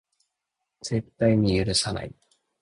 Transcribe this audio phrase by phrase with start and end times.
[0.81, 2.11] 絶対に許さない